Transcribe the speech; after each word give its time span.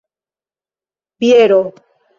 biero 1.19 1.61